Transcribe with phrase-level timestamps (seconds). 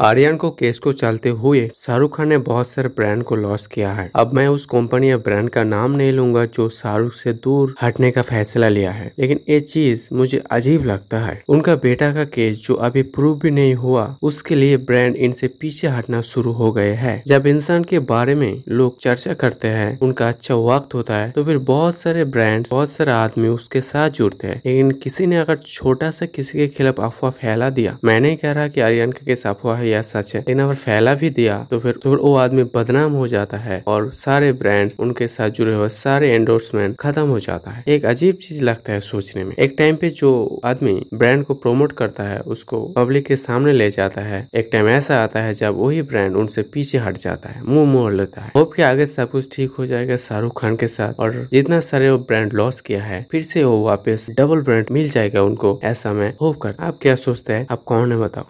[0.00, 3.92] आर्यन को केस को चलते हुए शाहरुख खान ने बहुत सारे ब्रांड को लॉस किया
[3.92, 7.74] है। अब मैं उस कंपनी या ब्रांड का नाम नहीं लूँगा जो शाहरुख से दूर
[7.82, 12.24] हटने का फैसला लिया है। लेकिन ये चीज़ मुझे अजीब लगता है। उनका बेटा का
[12.24, 16.70] केस जो अभी प्रूव भी नहीं हुआ, उसके लिए ब्रांड इनसे पीछे हटना शुरू हो
[16.72, 21.16] गए है। जब इंसान के बारे में लोग चर्चा करते हैं, उनका अच्छा वक्त होता
[21.16, 25.26] है तो फिर बहुत सारे ब्रांड बहुत सारे आदमी उसके साथ जुड़ते हैं। लेकिन किसी
[25.26, 28.80] ने अगर छोटा सा किसी के खिलाफ अफवाह फैला दिया, मैं नहीं कह रहा की
[28.80, 31.92] आर्यन का केस अफवाह है या सच है। लेकिन अगर फैला भी दिया तो फिर
[31.94, 35.88] तो फिर वो आदमी बदनाम हो जाता है और सारे ब्रांड्स उनके साथ जुड़े हुए
[35.90, 39.96] सारे एंडोर्समेंट खत्म हो जाता है। एक अजीब चीज़ लगता है सोचने में। एक टाइम
[39.96, 44.46] पे जो आदमी ब्रांड को प्रमोट करता है, उसको पब्लिक के सामने ले जाता है।
[44.54, 48.12] एक टाइम ऐसा आता है, जब वही ब्रांड उनसे पीछे हट जाता है, मुँह मोड़
[48.12, 51.48] लेता है। होप के आगे सब कुछ ठीक हो जाएगा शाहरुख खान के साथ और
[51.52, 55.42] जितना सारे वो ब्रांड लॉस किया है, फिर से वो वापस डबल ब्रांड मिल जाएगा
[55.42, 57.66] उनको, ऐसा मैं होप कर आप क्या सोचते हैं?
[57.70, 58.46] आप कौन है, बताओ।